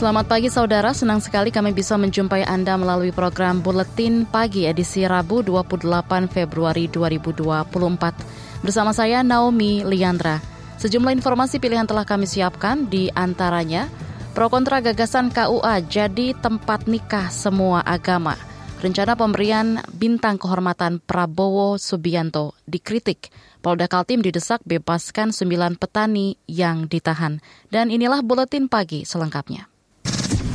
[0.00, 5.44] Selamat pagi saudara, senang sekali kami bisa menjumpai Anda melalui program Buletin Pagi edisi Rabu
[5.44, 8.64] 28 Februari 2024.
[8.64, 10.40] Bersama saya Naomi Liandra.
[10.80, 13.92] Sejumlah informasi pilihan telah kami siapkan di antaranya
[14.32, 18.40] pro kontra gagasan KUA jadi tempat nikah semua agama.
[18.80, 23.28] Rencana pemberian bintang kehormatan Prabowo Subianto dikritik.
[23.60, 27.44] Polda Kaltim didesak bebaskan sembilan petani yang ditahan.
[27.68, 29.69] Dan inilah buletin pagi selengkapnya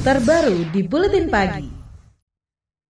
[0.05, 1.65] terbaru di Buletin Pagi.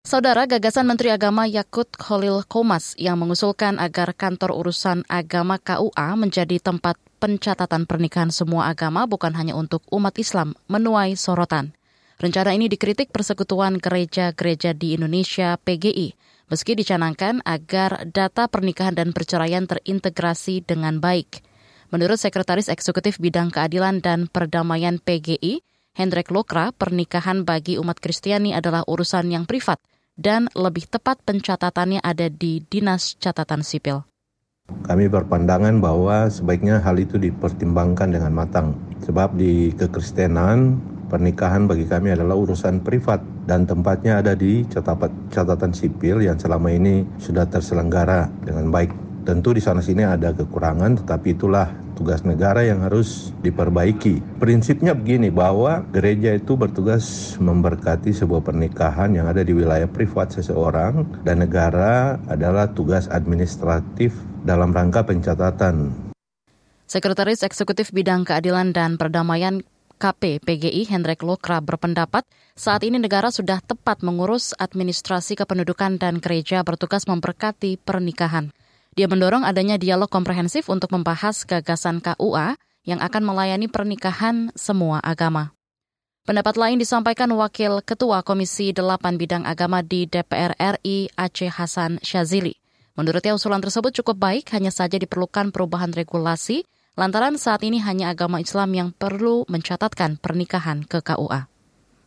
[0.03, 6.59] Saudara gagasan Menteri Agama Yakut Khalil Komas yang mengusulkan agar kantor urusan agama KUA menjadi
[6.59, 11.71] tempat pencatatan pernikahan semua agama bukan hanya untuk umat Islam menuai sorotan.
[12.19, 16.19] Rencana ini dikritik Persekutuan Gereja-Gereja di Indonesia PGI,
[16.51, 21.47] meski dicanangkan agar data pernikahan dan perceraian terintegrasi dengan baik.
[21.95, 25.63] Menurut Sekretaris Eksekutif Bidang Keadilan dan Perdamaian PGI,
[25.95, 29.79] Hendrik Lokra, pernikahan bagi umat Kristiani adalah urusan yang privat
[30.19, 34.03] dan lebih tepat pencatatannya ada di Dinas Catatan Sipil.
[34.83, 38.75] Kami berpandangan bahwa sebaiknya hal itu dipertimbangkan dengan matang.
[39.07, 45.71] Sebab di kekristenan, pernikahan bagi kami adalah urusan privat dan tempatnya ada di catatan, catatan
[45.71, 49.04] sipil yang selama ini sudah terselenggara dengan baik.
[49.25, 54.21] Tentu di sana sini ada kekurangan, tetapi itulah tugas negara yang harus diperbaiki.
[54.37, 61.25] Prinsipnya begini bahwa gereja itu bertugas memberkati sebuah pernikahan yang ada di wilayah privat seseorang
[61.25, 64.13] dan negara adalah tugas administratif
[64.45, 65.89] dalam rangka pencatatan.
[66.85, 69.65] Sekretaris Eksekutif Bidang Keadilan dan Perdamaian
[69.97, 76.61] KP PGI Hendrik Lokra berpendapat saat ini negara sudah tepat mengurus administrasi kependudukan dan gereja
[76.61, 78.53] bertugas memberkati pernikahan.
[78.95, 82.55] Dia mendorong adanya dialog komprehensif untuk membahas gagasan KUA
[82.87, 85.51] yang akan melayani pernikahan semua agama.
[86.23, 92.55] Pendapat lain disampaikan Wakil Ketua Komisi 8 Bidang Agama di DPR RI Aceh Hasan Syazili.
[92.95, 96.63] Menurutnya usulan tersebut cukup baik, hanya saja diperlukan perubahan regulasi
[96.95, 101.51] lantaran saat ini hanya agama Islam yang perlu mencatatkan pernikahan ke KUA.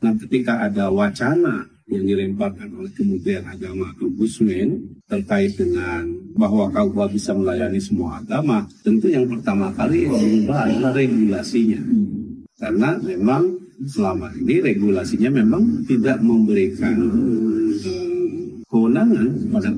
[0.00, 6.04] Nah, ketika ada wacana yang dilemparkan oleh Kementerian Agama ke Gusmen terkait dengan
[6.36, 11.80] bahwa KUA bisa melayani semua agama, tentu yang pertama kali yang diubah adalah regulasinya.
[12.60, 13.56] Karena memang
[13.88, 16.98] selama ini regulasinya memang tidak memberikan
[17.86, 19.70] uh, kewenangan pada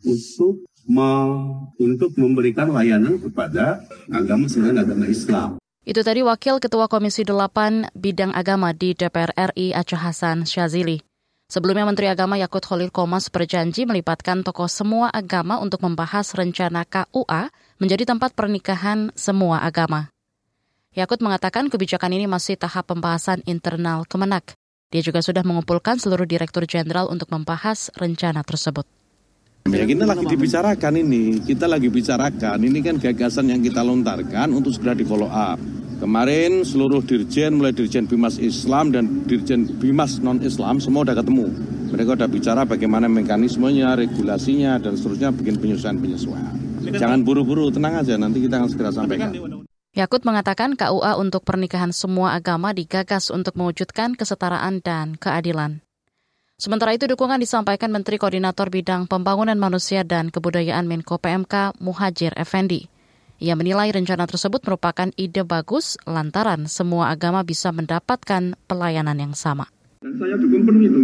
[0.00, 0.54] untuk
[0.90, 1.10] me,
[1.78, 5.60] untuk memberikan layanan kepada agama selain agama Islam.
[5.80, 11.09] Itu tadi Wakil Ketua Komisi 8 Bidang Agama di DPR RI Aceh Hasan Syazili.
[11.50, 17.50] Sebelumnya Menteri Agama Yakut Khalil Komas berjanji melibatkan tokoh semua agama untuk membahas rencana KUA
[17.82, 20.14] menjadi tempat pernikahan semua agama.
[20.94, 24.54] Yakut mengatakan kebijakan ini masih tahap pembahasan internal Kemenak.
[24.94, 28.86] Dia juga sudah mengumpulkan seluruh direktur jenderal untuk membahas rencana tersebut.
[29.66, 34.70] Ya kita lagi dibicarakan ini, kita lagi bicarakan, ini kan gagasan yang kita lontarkan untuk
[34.70, 35.58] segera di follow up.
[36.00, 41.52] Kemarin seluruh dirjen, mulai dirjen Bimas Islam dan dirjen Bimas non-Islam, semua udah ketemu.
[41.92, 46.56] Mereka udah bicara bagaimana mekanismenya, regulasinya, dan seterusnya bikin penyesuaian-penyesuaian.
[46.96, 49.28] Jangan buru-buru, tenang aja, nanti kita akan segera sampaikan.
[49.92, 55.84] Yakut mengatakan KUA untuk pernikahan semua agama digagas untuk mewujudkan kesetaraan dan keadilan.
[56.56, 62.88] Sementara itu dukungan disampaikan Menteri Koordinator Bidang Pembangunan Manusia dan Kebudayaan Menko PMK Muhajir Effendi.
[63.40, 69.64] Ia menilai rencana tersebut merupakan ide bagus lantaran semua agama bisa mendapatkan pelayanan yang sama.
[70.04, 71.00] Dan saya dukung penuh itu.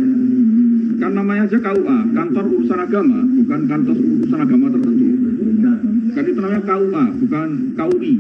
[1.01, 5.07] Kan namanya aja KUA, kantor urusan agama, bukan kantor urusan agama tertentu.
[6.13, 8.13] Kan itu namanya KUA, bukan KUI.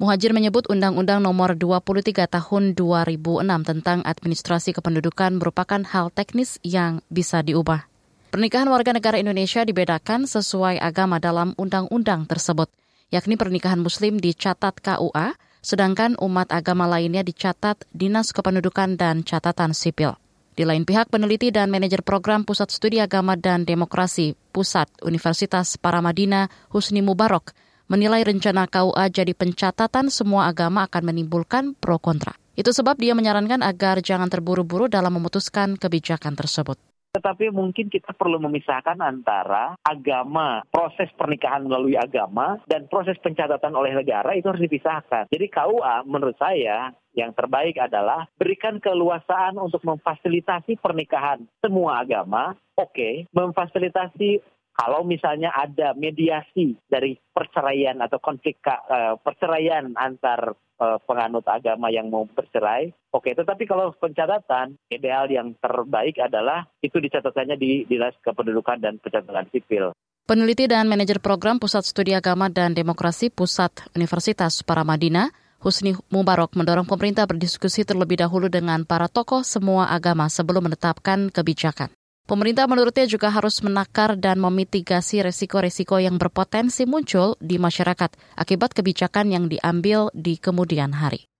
[0.00, 7.44] Muhajir menyebut Undang-Undang Nomor 23 Tahun 2006 tentang Administrasi Kependudukan merupakan hal teknis yang bisa
[7.44, 7.84] diubah.
[8.32, 12.72] Pernikahan warga negara Indonesia dibedakan sesuai agama dalam undang-undang tersebut
[13.10, 20.14] yakni pernikahan muslim dicatat KUA, sedangkan umat agama lainnya dicatat Dinas Kependudukan dan Catatan Sipil.
[20.56, 26.48] Di lain pihak, peneliti dan manajer program Pusat Studi Agama dan Demokrasi Pusat Universitas Paramadina
[26.72, 27.52] Husni Mubarok
[27.92, 32.34] menilai rencana KUA jadi pencatatan semua agama akan menimbulkan pro kontra.
[32.56, 36.80] Itu sebab dia menyarankan agar jangan terburu-buru dalam memutuskan kebijakan tersebut.
[37.16, 43.96] Tetapi mungkin kita perlu memisahkan antara agama, proses pernikahan melalui agama, dan proses pencatatan oleh
[43.96, 45.32] negara itu harus dipisahkan.
[45.32, 52.92] Jadi KUA menurut saya yang terbaik adalah berikan keleluasaan untuk memfasilitasi pernikahan semua agama, oke,
[52.92, 53.14] okay.
[53.32, 54.44] memfasilitasi
[54.76, 62.12] kalau misalnya ada mediasi dari perceraian atau konflik uh, perceraian antar uh, penganut agama yang
[62.12, 63.24] mau bercerai, oke.
[63.24, 63.32] Okay.
[63.32, 69.96] Tetapi kalau pencatatan, ideal yang terbaik adalah itu dicatatannya di Dinas Kependudukan dan Pencatatan Sipil.
[70.28, 75.32] Peneliti dan manajer program Pusat Studi Agama dan Demokrasi Pusat Universitas Paramadina,
[75.64, 81.95] Husni Mubarok mendorong pemerintah berdiskusi terlebih dahulu dengan para tokoh semua agama sebelum menetapkan kebijakan.
[82.26, 89.30] Pemerintah menurutnya juga harus menakar dan memitigasi resiko-resiko yang berpotensi muncul di masyarakat akibat kebijakan
[89.30, 91.30] yang diambil di kemudian hari.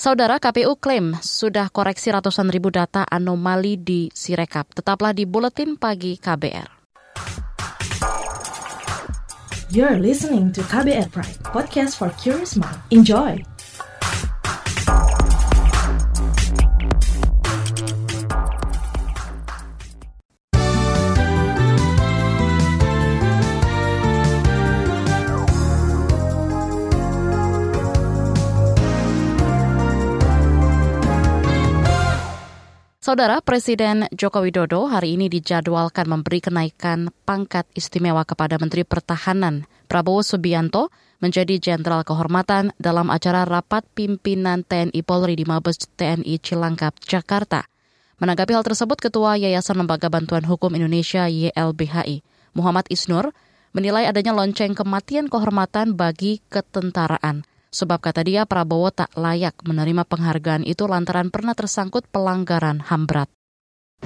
[0.00, 4.72] Saudara KPU klaim sudah koreksi ratusan ribu data anomali di Sirekap.
[4.72, 6.80] Tetaplah di Buletin Pagi KBR.
[9.68, 12.80] You're listening to KBR Pride, podcast for curious mind.
[12.88, 13.57] Enjoy!
[33.08, 40.20] Saudara Presiden Joko Widodo hari ini dijadwalkan memberi kenaikan pangkat istimewa kepada Menteri Pertahanan Prabowo
[40.20, 40.92] Subianto
[41.24, 47.64] menjadi Jenderal Kehormatan dalam acara rapat pimpinan TNI Polri di Mabes TNI Cilangkap, Jakarta.
[48.20, 52.20] Menanggapi hal tersebut, Ketua Yayasan Lembaga Bantuan Hukum Indonesia YLBHI,
[52.52, 53.32] Muhammad Isnur,
[53.72, 57.48] menilai adanya lonceng kematian kehormatan bagi ketentaraan.
[57.68, 63.28] Sebab kata dia Prabowo tak layak menerima penghargaan itu lantaran pernah tersangkut pelanggaran HAM berat.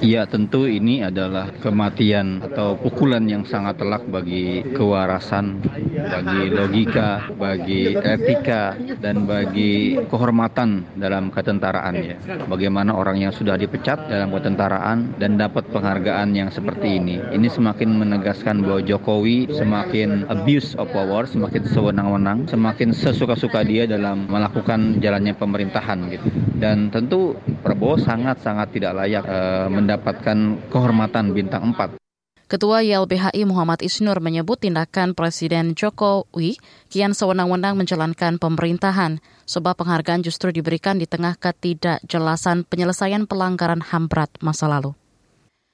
[0.01, 5.61] Ya tentu ini adalah kematian atau pukulan yang sangat telak bagi kewarasan,
[5.95, 12.17] bagi logika, bagi etika, dan bagi kehormatan dalam ketentaraan ya.
[12.49, 17.21] Bagaimana orang yang sudah dipecat dalam ketentaraan dan dapat penghargaan yang seperti ini.
[17.29, 24.25] Ini semakin menegaskan bahwa Jokowi semakin abuse of power, semakin sewenang-wenang, semakin sesuka-suka dia dalam
[24.25, 26.27] melakukan jalannya pemerintahan gitu.
[26.57, 31.99] Dan tentu Prabowo sangat-sangat tidak layak uh, mendapatkan kehormatan bintang 4.
[32.43, 36.59] Ketua YLBHI Muhammad Isnur menyebut tindakan Presiden Jokowi
[36.91, 44.29] kian sewenang-wenang menjalankan pemerintahan, sebab penghargaan justru diberikan di tengah ketidakjelasan penyelesaian pelanggaran HAM berat
[44.37, 44.93] masa lalu.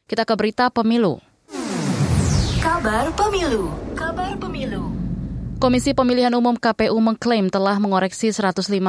[0.07, 1.19] Kita ke berita pemilu.
[2.63, 3.75] Kabar pemilu.
[3.93, 4.98] Kabar pemilu.
[5.59, 8.79] Komisi Pemilihan Umum KPU mengklaim telah mengoreksi 150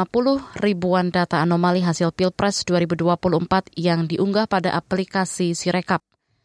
[0.55, 5.99] ribuan data anomali hasil Pilpres 2024 yang diunggah pada aplikasi Sirekap.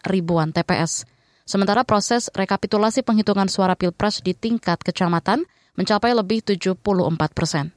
[0.07, 1.14] ribuan TPS.
[1.45, 5.45] Sementara proses rekapitulasi penghitungan suara Pilpres di tingkat kecamatan
[5.77, 6.81] mencapai lebih 74
[7.37, 7.69] persen.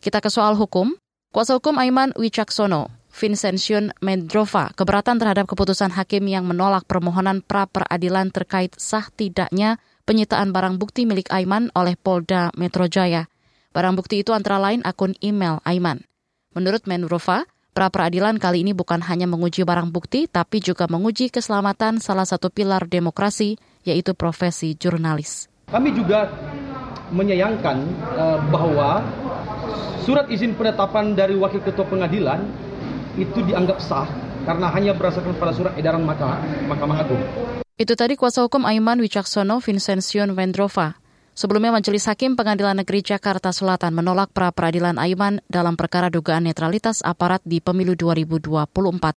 [0.00, 0.96] Kita ke soal hukum.
[1.32, 8.32] Kuasa hukum Aiman Wicaksono, Vincentiun Mendrova, keberatan terhadap keputusan hakim yang menolak permohonan pra peradilan
[8.32, 9.76] terkait sah tidaknya
[10.08, 13.28] penyitaan barang bukti milik Aiman oleh Polda Metro Jaya.
[13.72, 16.04] Barang bukti itu antara lain akun email Aiman.
[16.52, 21.98] Menurut Menrova, pra peradilan kali ini bukan hanya menguji barang bukti, tapi juga menguji keselamatan
[21.98, 25.48] salah satu pilar demokrasi, yaitu profesi jurnalis.
[25.72, 26.28] Kami juga
[27.12, 27.76] menyayangkan
[28.16, 29.00] uh, bahwa
[30.04, 32.44] surat izin penetapan dari wakil ketua pengadilan
[33.16, 34.08] itu dianggap sah
[34.44, 37.22] karena hanya berdasarkan pada surat edaran Mahkamah Agung.
[37.76, 41.01] Itu tadi kuasa hukum Aiman Wicaksono Vincentiun Vendrova.
[41.32, 47.00] Sebelumnya Majelis Hakim Pengadilan Negeri Jakarta Selatan menolak pra peradilan Aiman dalam perkara dugaan netralitas
[47.00, 49.16] aparat di pemilu 2024.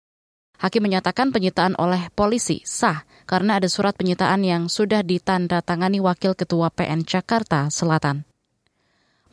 [0.55, 6.71] Hakim menyatakan penyitaan oleh polisi sah karena ada surat penyitaan yang sudah ditandatangani Wakil Ketua
[6.71, 8.23] PN Jakarta Selatan.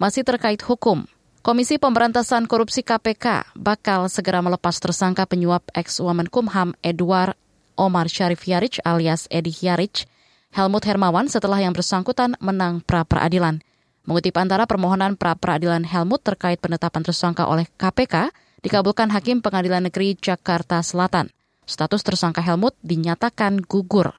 [0.02, 1.06] Masih terkait hukum,
[1.42, 7.38] Komisi Pemberantasan Korupsi KPK bakal segera melepas tersangka penyuap ex-Wamenkumham Edward
[7.74, 10.06] Omar Syarif Yarich alias Edi Yarich,
[10.52, 13.64] Helmut Hermawan setelah yang bersangkutan menang pra-peradilan.
[14.04, 18.28] Mengutip antara permohonan pra-peradilan Helmut terkait penetapan tersangka oleh KPK,
[18.60, 21.32] dikabulkan Hakim Pengadilan Negeri Jakarta Selatan.
[21.64, 24.12] Status tersangka Helmut dinyatakan gugur.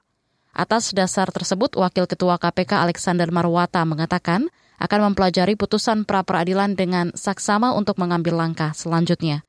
[0.50, 4.50] Atas dasar tersebut, Wakil Ketua KPK Alexander Marwata mengatakan,
[4.82, 9.46] akan mempelajari putusan pra-peradilan dengan saksama untuk mengambil langkah selanjutnya.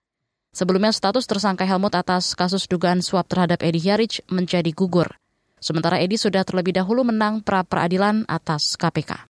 [0.53, 5.17] Sebelumnya status tersangka Helmut atas kasus dugaan suap terhadap Edi Hyarich menjadi gugur.
[5.65, 9.25] Sementara Edi sudah terlebih dahulu menang pra-peradilan atas KPK.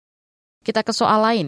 [0.66, 1.48] Kita ke soal lain.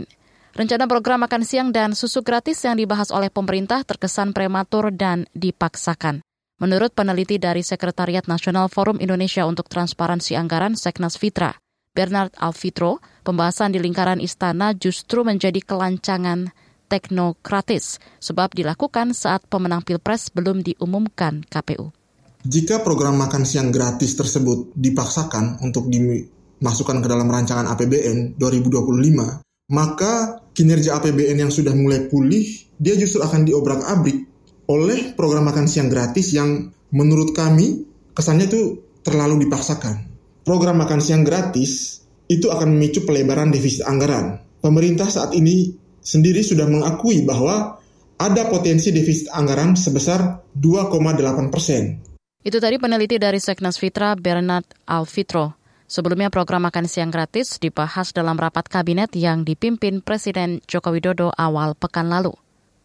[0.53, 6.21] Rencana program makan siang dan susu gratis yang dibahas oleh pemerintah terkesan prematur dan dipaksakan.
[6.61, 11.57] Menurut peneliti dari Sekretariat Nasional Forum Indonesia untuk Transparansi Anggaran Seknas Fitra,
[11.91, 16.53] Bernard Alfitro, pembahasan di lingkaran istana justru menjadi kelancangan
[16.87, 22.04] teknokratis sebab dilakukan saat pemenang Pilpres belum diumumkan KPU.
[22.45, 30.45] Jika program makan siang gratis tersebut dipaksakan untuk dimasukkan ke dalam rancangan APBN 2025, maka
[30.53, 32.45] kinerja APBN yang sudah mulai pulih,
[32.77, 34.17] dia justru akan diobrak-abrik
[34.69, 41.25] oleh program makan siang gratis yang menurut kami kesannya itu terlalu dipaksakan program makan siang
[41.25, 44.39] gratis itu akan memicu pelebaran defisit anggaran.
[44.61, 47.81] Pemerintah saat ini sendiri sudah mengakui bahwa
[48.15, 52.04] ada potensi defisit anggaran sebesar 2,8 persen.
[52.45, 55.57] Itu tadi peneliti dari Seknas Fitra Bernard Alfitro.
[55.89, 61.73] Sebelumnya program makan siang gratis dibahas dalam rapat kabinet yang dipimpin Presiden Joko Widodo awal
[61.73, 62.37] pekan lalu.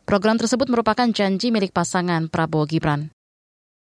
[0.08, 3.12] Program tersebut merupakan janji milik pasangan Prabowo Gibran.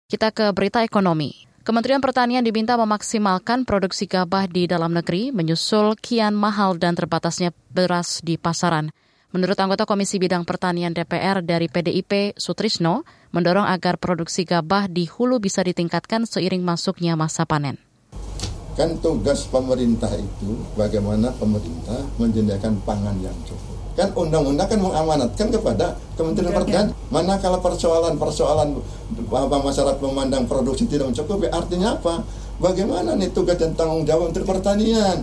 [0.04, 1.48] Kita ke berita ekonomi.
[1.64, 8.20] Kementerian Pertanian diminta memaksimalkan produksi gabah di dalam negeri menyusul kian mahal dan terbatasnya beras
[8.20, 8.92] di pasaran.
[9.30, 15.38] Menurut anggota Komisi Bidang Pertanian DPR dari PDIP, Sutrisno, mendorong agar produksi gabah di hulu
[15.38, 17.78] bisa ditingkatkan seiring masuknya masa panen.
[18.74, 23.78] Kan tugas pemerintah itu bagaimana pemerintah menyediakan pangan yang cukup.
[23.94, 26.90] Kan undang-undang kan mengamanatkan kepada Kementerian Pertanian.
[27.14, 28.68] Mana kalau persoalan-persoalan
[29.30, 32.26] apa masyarakat memandang produksi tidak mencukupi artinya apa?
[32.58, 35.22] Bagaimana nih tugas dan tanggung jawab Menteri Pertanian?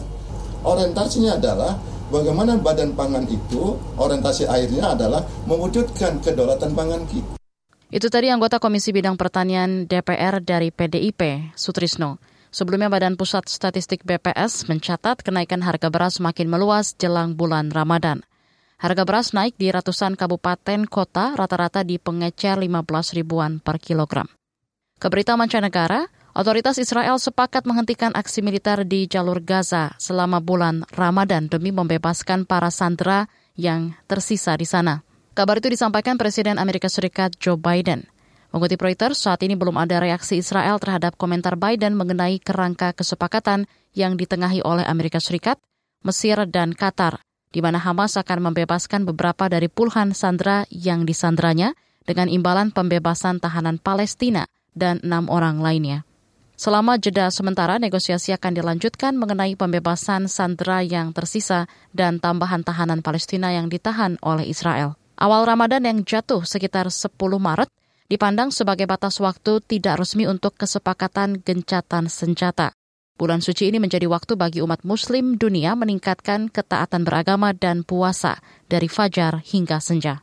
[0.63, 7.37] Orientasinya adalah bagaimana badan pangan itu orientasi akhirnya adalah mewujudkan kedaulatan pangan kita
[7.87, 12.19] itu tadi anggota Komisi Bidang Pertanian DPR dari PDIP, Sutrisno.
[12.51, 18.27] Sebelumnya Badan Pusat Statistik BPS mencatat kenaikan harga beras semakin meluas jelang bulan Ramadan.
[18.75, 24.27] Harga beras naik di ratusan kabupaten kota rata-rata di pengecer 15 ribuan per kilogram.
[24.99, 31.73] Keberita mancanegara, otoritas Israel sepakat menghentikan aksi militer di jalur Gaza selama bulan Ramadan demi
[31.73, 33.25] membebaskan para sandera
[33.57, 35.01] yang tersisa di sana.
[35.33, 38.05] Kabar itu disampaikan Presiden Amerika Serikat Joe Biden.
[38.53, 44.15] Mengutip Reuters, saat ini belum ada reaksi Israel terhadap komentar Biden mengenai kerangka kesepakatan yang
[44.15, 45.59] ditengahi oleh Amerika Serikat,
[46.05, 47.19] Mesir, dan Qatar
[47.51, 51.73] di mana Hamas akan membebaskan beberapa dari puluhan sandera yang disandranya
[52.07, 56.06] dengan imbalan pembebasan tahanan Palestina dan enam orang lainnya.
[56.57, 63.53] Selama jeda sementara, negosiasi akan dilanjutkan mengenai pembebasan sandera yang tersisa dan tambahan tahanan Palestina
[63.53, 64.97] yang ditahan oleh Israel.
[65.21, 67.69] Awal Ramadan yang jatuh sekitar 10 Maret
[68.09, 72.73] dipandang sebagai batas waktu tidak resmi untuk kesepakatan gencatan senjata.
[73.17, 78.89] Bulan suci ini menjadi waktu bagi umat muslim dunia meningkatkan ketaatan beragama dan puasa dari
[78.89, 80.21] fajar hingga senja.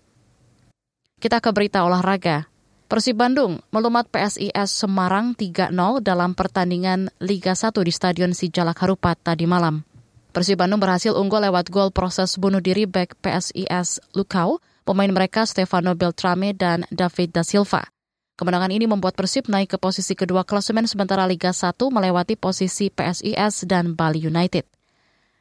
[1.19, 2.54] Kita ke berita olahraga.
[2.85, 5.73] Persib Bandung melumat PSIS Semarang 3-0
[6.05, 9.89] dalam pertandingan Liga 1 di Stadion Sijalak Harupat tadi malam.
[10.37, 15.97] Persib Bandung berhasil unggul lewat gol proses bunuh diri back PSIS Lukau, pemain mereka Stefano
[15.97, 17.89] Beltrame dan David Da Silva.
[18.37, 23.65] Kemenangan ini membuat Persib naik ke posisi kedua klasemen sementara Liga 1 melewati posisi PSIS
[23.65, 24.69] dan Bali United.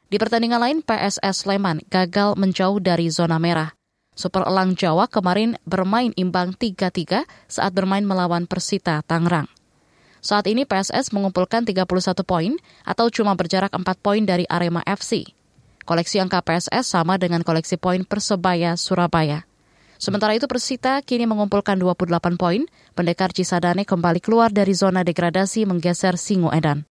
[0.08, 3.76] Di pertandingan lain, PSS Sleman gagal menjauh dari zona merah.
[4.14, 9.50] Super Elang Jawa kemarin bermain imbang 3-3 saat bermain melawan Persita Tangerang.
[10.24, 11.84] Saat ini PSS mengumpulkan 31
[12.24, 12.56] poin
[12.86, 15.28] atau cuma berjarak 4 poin dari Arema FC.
[15.84, 19.44] Koleksi angka PSS sama dengan koleksi poin Persebaya Surabaya.
[20.00, 22.64] Sementara itu Persita kini mengumpulkan 28 poin,
[22.96, 26.88] pendekar Cisadane kembali keluar dari zona degradasi menggeser Singo Edan.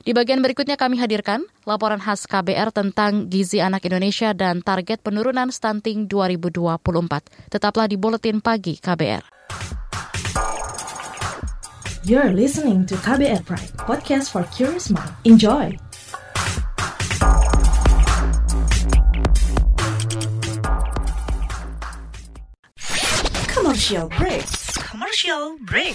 [0.00, 5.52] Di bagian berikutnya kami hadirkan laporan khas KBR tentang gizi anak Indonesia dan target penurunan
[5.52, 7.52] stunting 2024.
[7.52, 9.20] Tetaplah di Buletin Pagi KBR.
[12.08, 15.12] You're listening to KBR Pride, podcast for curious mind.
[15.28, 15.76] Enjoy!
[23.52, 24.48] Commercial break.
[24.80, 25.94] Commercial break.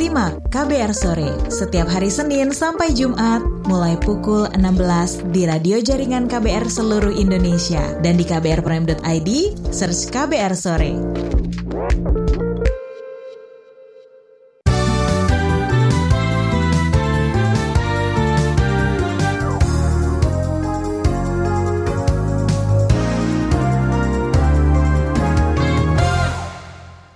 [0.00, 6.72] Simak KBR Sore setiap hari Senin sampai Jumat mulai pukul 16 di radio jaringan KBR
[6.72, 9.30] seluruh Indonesia dan di kbrprime.id
[9.68, 10.96] search KBR Sore.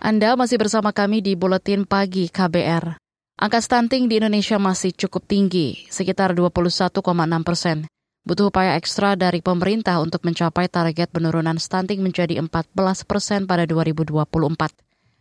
[0.04, 3.00] Anda masih bersama kami di Buletin Pagi KBR.
[3.40, 6.92] Angka stunting di Indonesia masih cukup tinggi, sekitar 21,6
[7.40, 7.88] persen.
[8.20, 12.76] Butuh upaya ekstra dari pemerintah untuk mencapai target penurunan stunting menjadi 14
[13.08, 14.28] persen pada 2024.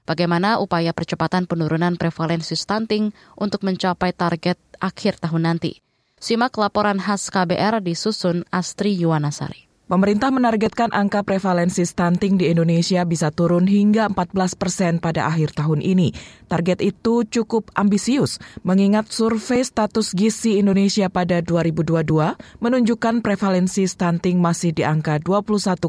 [0.04, 5.80] Bagaimana upaya percepatan penurunan prevalensi stunting untuk mencapai target akhir tahun nanti?
[6.20, 9.73] Simak laporan khas KBR disusun Astri Yuwanasari.
[9.84, 15.84] Pemerintah menargetkan angka prevalensi stunting di Indonesia bisa turun hingga 14 persen pada akhir tahun
[15.84, 16.16] ini.
[16.48, 22.00] Target itu cukup ambisius, mengingat survei status gizi Indonesia pada 2022
[22.64, 25.84] menunjukkan prevalensi stunting masih di angka 21,6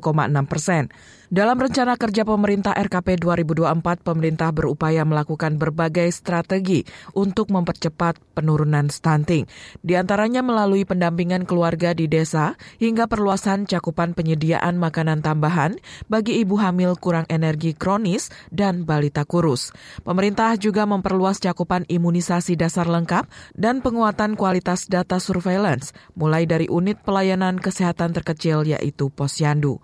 [0.51, 0.91] persen.
[1.33, 6.85] Dalam rencana kerja pemerintah RKP 2024, pemerintah berupaya melakukan berbagai strategi
[7.17, 9.49] untuk mempercepat penurunan stunting.
[9.81, 15.81] Di antaranya melalui pendampingan keluarga di desa hingga perluasan cakupan penyediaan makanan tambahan
[16.13, 19.73] bagi ibu hamil kurang energi kronis dan balita kurus.
[20.05, 23.25] Pemerintah juga memperluas cakupan imunisasi dasar lengkap
[23.57, 29.81] dan penguatan kualitas data surveillance, mulai dari unit pelayanan kesehatan terkecil yaitu posyandu.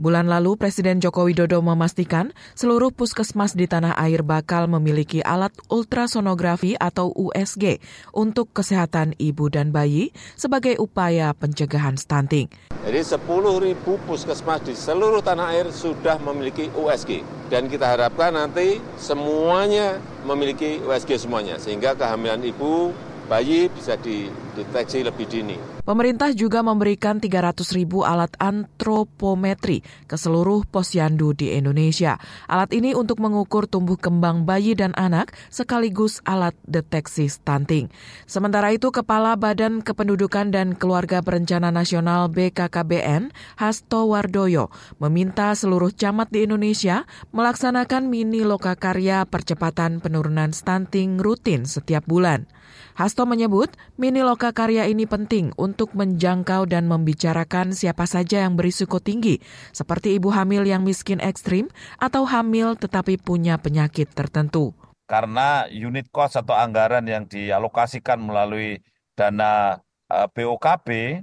[0.00, 6.80] Bulan lalu, Presiden Joko Widodo memastikan seluruh puskesmas di tanah air bakal memiliki alat ultrasonografi
[6.80, 7.76] atau USG
[8.16, 12.48] untuk kesehatan ibu dan bayi sebagai upaya pencegahan stunting.
[12.88, 13.20] Jadi 10
[13.60, 17.20] ribu puskesmas di seluruh tanah air sudah memiliki USG.
[17.52, 22.96] Dan kita harapkan nanti semuanya memiliki USG semuanya, sehingga kehamilan ibu
[23.32, 25.56] bayi bisa dideteksi lebih dini.
[25.82, 32.22] Pemerintah juga memberikan 300 ribu alat antropometri ke seluruh posyandu di Indonesia.
[32.46, 37.90] Alat ini untuk mengukur tumbuh kembang bayi dan anak sekaligus alat deteksi stunting.
[38.30, 44.70] Sementara itu, Kepala Badan Kependudukan dan Keluarga Berencana Nasional BKKBN, Hasto Wardoyo,
[45.02, 52.46] meminta seluruh camat di Indonesia melaksanakan mini lokakarya percepatan penurunan stunting rutin setiap bulan.
[52.94, 59.00] Hasto menyebut mini loka karya ini penting untuk menjangkau dan membicarakan siapa saja yang berisiko
[59.00, 64.76] tinggi, seperti ibu hamil yang miskin ekstrim atau hamil tetapi punya penyakit tertentu.
[65.08, 68.80] Karena unit cost atau anggaran yang dialokasikan melalui
[69.12, 69.76] dana
[70.08, 71.20] eh, BOKB,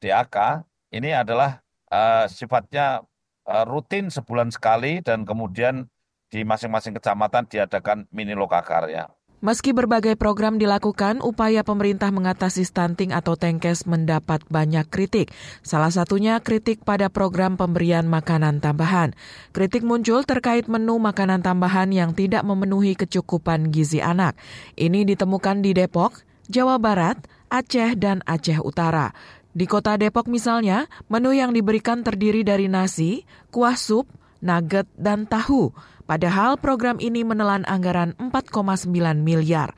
[0.00, 3.02] DAK, ini adalah uh, sifatnya
[3.48, 5.88] uh, rutin sebulan sekali dan kemudian
[6.30, 9.06] di masing-masing kecamatan diadakan mini lokakarya.
[9.46, 15.30] Meski berbagai program dilakukan, upaya pemerintah mengatasi stunting atau tengkes mendapat banyak kritik.
[15.62, 19.14] Salah satunya kritik pada program pemberian makanan tambahan.
[19.54, 24.34] Kritik muncul terkait menu makanan tambahan yang tidak memenuhi kecukupan gizi anak.
[24.74, 27.14] Ini ditemukan di Depok, Jawa Barat,
[27.46, 29.14] Aceh, dan Aceh Utara.
[29.54, 33.22] Di kota Depok misalnya, menu yang diberikan terdiri dari nasi,
[33.54, 34.10] kuah sup,
[34.42, 35.70] nugget, dan tahu.
[36.06, 38.86] Padahal program ini menelan anggaran 4,9
[39.20, 39.74] miliar.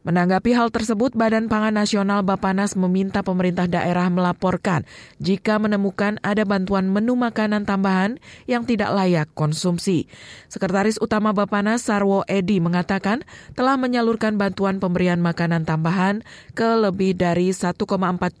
[0.00, 4.88] Menanggapi hal tersebut, Badan Pangan Nasional Bapanas meminta pemerintah daerah melaporkan
[5.20, 8.16] jika menemukan ada bantuan menu makanan tambahan
[8.48, 10.08] yang tidak layak konsumsi.
[10.48, 16.24] Sekretaris Utama Bapanas Sarwo Edi mengatakan telah menyalurkan bantuan pemberian makanan tambahan
[16.56, 17.76] ke lebih dari 1,4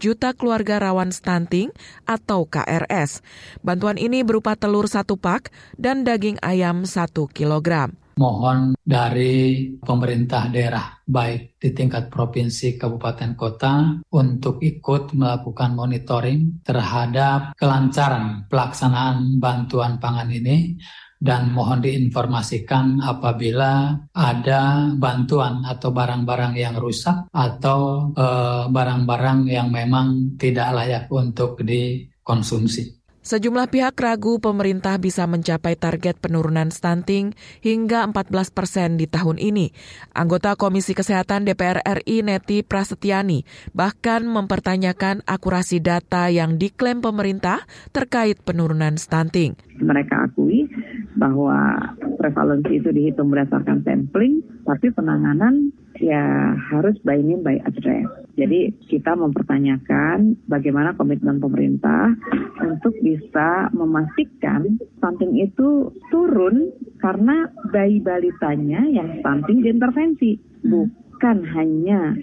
[0.00, 1.76] juta keluarga rawan stunting
[2.08, 3.20] atau KRS.
[3.60, 11.00] Bantuan ini berupa telur satu pak dan daging ayam satu kilogram mohon dari pemerintah daerah
[11.00, 20.28] baik di tingkat provinsi, kabupaten, kota untuk ikut melakukan monitoring terhadap kelancaran pelaksanaan bantuan pangan
[20.28, 20.76] ini
[21.20, 29.68] dan mohon diinformasikan apabila ada bantuan atau barang-barang yang rusak atau eh, barang-barang eh, yang
[29.68, 32.99] memang tidak layak untuk dikonsumsi.
[33.30, 37.30] Sejumlah pihak ragu pemerintah bisa mencapai target penurunan stunting
[37.62, 39.70] hingga 14 persen di tahun ini.
[40.10, 48.42] Anggota Komisi Kesehatan DPR RI Neti Prasetyani bahkan mempertanyakan akurasi data yang diklaim pemerintah terkait
[48.42, 49.54] penurunan stunting.
[49.78, 50.66] Mereka akui
[51.14, 51.78] bahwa
[52.18, 58.08] prevalensi itu dihitung berdasarkan sampling, tapi penanganan ya harus by name by address.
[58.34, 62.16] Jadi kita mempertanyakan bagaimana komitmen pemerintah
[62.64, 72.16] untuk bisa memastikan stunting itu turun karena bayi balitanya yang stunting diintervensi, bukan hanya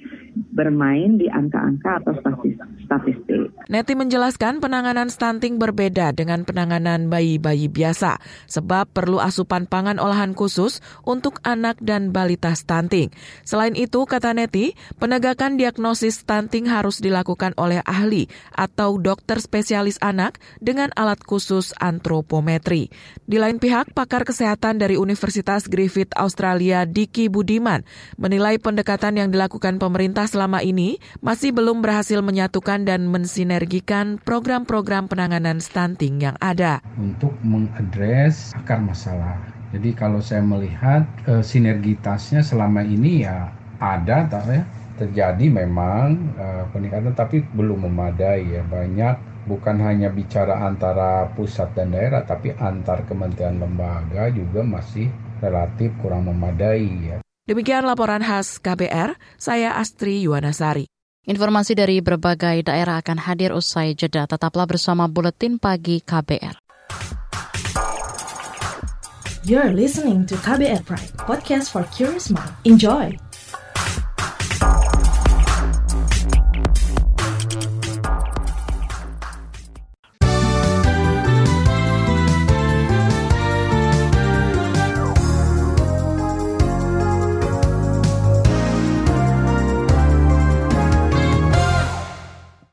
[0.53, 2.13] bermain di angka-angka atau
[2.83, 3.49] statistik.
[3.67, 10.79] Neti menjelaskan penanganan stunting berbeda dengan penanganan bayi-bayi biasa, sebab perlu asupan pangan olahan khusus
[11.03, 13.09] untuk anak dan balita stunting.
[13.41, 20.37] Selain itu, kata Neti, penegakan diagnosis stunting harus dilakukan oleh ahli atau dokter spesialis anak
[20.61, 22.93] dengan alat khusus antropometri.
[23.25, 27.87] Di lain pihak, pakar kesehatan dari Universitas Griffith Australia, Diki Budiman,
[28.19, 35.63] menilai pendekatan yang dilakukan pemerintah selama ini masih belum berhasil menyatukan dan mensinergikan program-program penanganan
[35.63, 36.83] stunting yang ada.
[36.99, 39.39] Untuk mengadres akar masalah.
[39.71, 44.63] Jadi kalau saya melihat e, sinergitasnya selama ini ya ada tak ya
[44.95, 49.15] terjadi memang e, peningkatan tapi belum memadai ya banyak
[49.47, 55.11] bukan hanya bicara antara pusat dan daerah tapi antar kementerian lembaga juga masih
[55.43, 57.17] relatif kurang memadai ya.
[57.47, 60.83] Demikian laporan khas KBR, saya Astri Yuwanasari.
[61.31, 64.27] Informasi dari berbagai daerah akan hadir usai jeda.
[64.27, 66.59] Tetaplah bersama Buletin Pagi KBR.
[69.47, 72.51] You're listening to KBR Pride, podcast for curious mind.
[72.67, 73.26] Enjoy!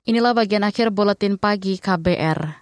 [0.04, 2.60] Inilah bagian akhir buletin pagi KBR.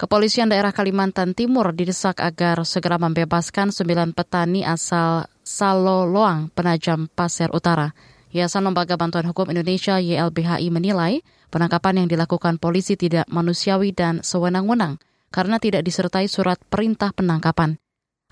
[0.00, 7.92] Kepolisian daerah Kalimantan Timur didesak agar segera membebaskan sembilan petani asal Saloloang, Penajam Pasir Utara.
[8.32, 11.20] Yayasan Lembaga Bantuan Hukum Indonesia YLBHI menilai
[11.52, 14.96] penangkapan yang dilakukan polisi tidak manusiawi dan sewenang-wenang
[15.28, 17.76] karena tidak disertai surat perintah penangkapan.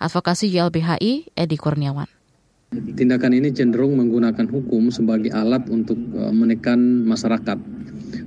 [0.01, 2.09] Advokasi YLBHI, Edi Kurniawan.
[2.73, 7.61] Tindakan ini cenderung menggunakan hukum sebagai alat untuk eh, menekan masyarakat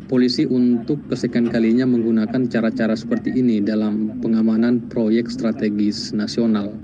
[0.09, 6.75] polisi untuk kesekian kalinya menggunakan cara-cara seperti ini dalam pengamanan proyek strategis nasional.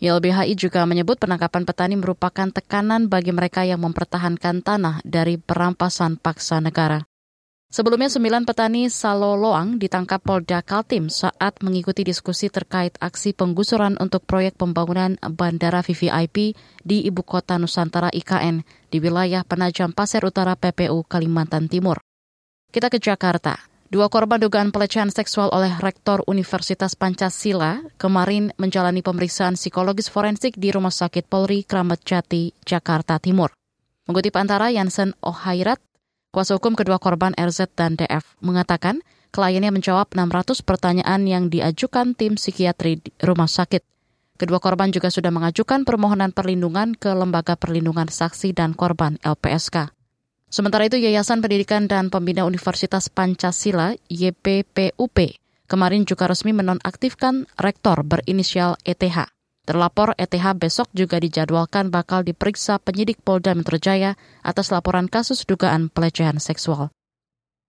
[0.00, 6.56] YLBHI juga menyebut penangkapan petani merupakan tekanan bagi mereka yang mempertahankan tanah dari perampasan paksa
[6.64, 7.04] negara.
[7.70, 14.58] Sebelumnya, sembilan petani Saloloang ditangkap Polda Kaltim saat mengikuti diskusi terkait aksi penggusuran untuk proyek
[14.58, 21.70] pembangunan Bandara VVIP di Ibu Kota Nusantara IKN di wilayah Penajam Pasir Utara PPU Kalimantan
[21.70, 22.02] Timur.
[22.70, 23.58] Kita ke Jakarta.
[23.90, 30.70] Dua korban dugaan pelecehan seksual oleh Rektor Universitas Pancasila kemarin menjalani pemeriksaan psikologis forensik di
[30.70, 33.50] Rumah Sakit Polri Kramat Jati, Jakarta Timur.
[34.06, 35.82] Mengutip antara Yansen Ohairat,
[36.30, 39.02] kuasa hukum kedua korban RZ dan DF mengatakan
[39.34, 43.82] kliennya menjawab 600 pertanyaan yang diajukan tim psikiatri rumah sakit.
[44.38, 49.90] Kedua korban juga sudah mengajukan permohonan perlindungan ke Lembaga Perlindungan Saksi dan Korban LPSK.
[50.50, 55.38] Sementara itu Yayasan Pendidikan dan Pembina Universitas Pancasila YPPUP
[55.70, 59.30] kemarin juga resmi menonaktifkan rektor berinisial ETH.
[59.62, 65.86] Terlapor ETH besok juga dijadwalkan bakal diperiksa penyidik Polda Metro Jaya atas laporan kasus dugaan
[65.86, 66.90] pelecehan seksual.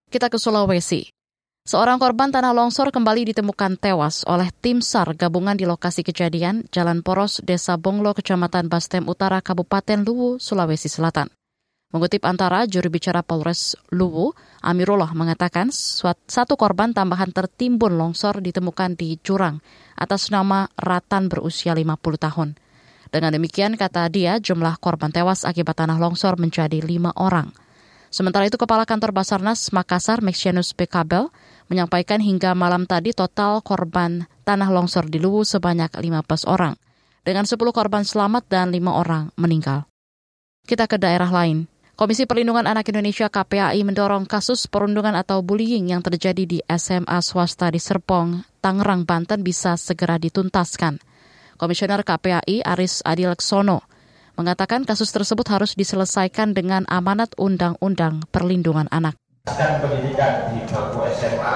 [0.10, 1.14] Kita ke Sulawesi.
[1.62, 7.06] Seorang korban tanah longsor kembali ditemukan tewas oleh tim SAR gabungan di lokasi kejadian Jalan
[7.06, 11.30] Poros, Desa Bonglo, Kecamatan Bastem Utara, Kabupaten Luwu, Sulawesi Selatan.
[11.92, 14.32] Mengutip antara juru bicara Polres Luwu,
[14.64, 19.60] Amirullah mengatakan satu korban tambahan tertimbun longsor ditemukan di jurang
[20.00, 22.56] atas nama Ratan berusia 50 tahun.
[23.12, 27.52] Dengan demikian, kata dia, jumlah korban tewas akibat tanah longsor menjadi lima orang.
[28.08, 31.28] Sementara itu, Kepala Kantor Basarnas Makassar, Maxianus Bekabel,
[31.68, 36.80] menyampaikan hingga malam tadi total korban tanah longsor di Luwu sebanyak 15 orang,
[37.28, 39.92] dengan 10 korban selamat dan 5 orang meninggal.
[40.64, 41.68] Kita ke daerah lain.
[41.92, 47.68] Komisi Perlindungan Anak Indonesia KPAI mendorong kasus perundungan atau bullying yang terjadi di SMA swasta
[47.68, 51.04] di Serpong, Tangerang, Banten bisa segera dituntaskan.
[51.60, 53.86] Komisioner KPAI Aris Adilaksono
[54.40, 59.20] mengatakan kasus tersebut harus diselesaikan dengan amanat Undang-Undang Perlindungan Anak.
[59.42, 61.56] dan pendidikan di bangku SMA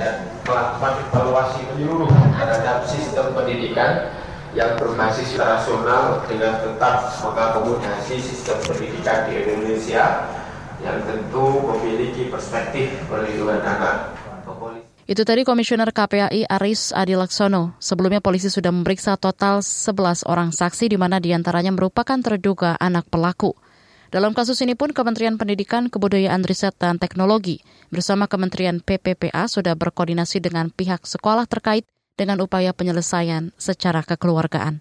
[0.00, 4.08] dan melakukan evaluasi menyeluruh terhadap sistem pendidikan
[4.56, 10.32] yang berbasis rasional dengan tetap mengakomodasi sistem pendidikan di Indonesia
[10.80, 14.16] yang tentu memiliki perspektif perlindungan anak.
[15.06, 17.78] Itu tadi Komisioner KPAI Aris Adilaksono.
[17.78, 23.06] Sebelumnya polisi sudah memeriksa total 11 orang saksi di mana di antaranya merupakan terduga anak
[23.06, 23.54] pelaku.
[24.10, 30.42] Dalam kasus ini pun Kementerian Pendidikan, Kebudayaan, Riset, dan Teknologi bersama Kementerian PPPA sudah berkoordinasi
[30.42, 34.80] dengan pihak sekolah terkait dengan upaya penyelesaian secara kekeluargaan.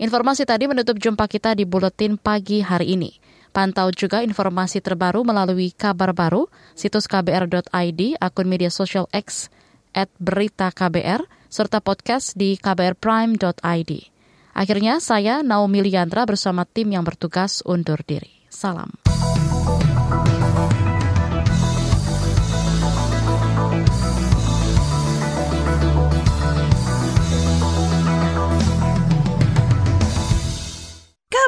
[0.00, 3.12] Informasi tadi menutup jumpa kita di Buletin Pagi hari ini.
[3.52, 9.52] Pantau juga informasi terbaru melalui kabar baru, situs kbr.id, akun media sosial X,
[9.92, 13.92] at berita KBR, serta podcast di kbrprime.id.
[14.54, 18.46] Akhirnya saya Naomi Liandra bersama tim yang bertugas undur diri.
[18.48, 18.94] Salam.